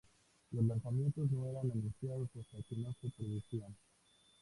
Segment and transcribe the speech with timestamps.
[0.49, 3.75] Los lanzamientos no eran anunciados hasta que no se producían.